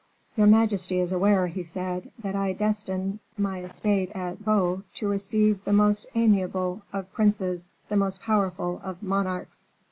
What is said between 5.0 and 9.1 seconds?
receive the most amiable of princes, the most powerful of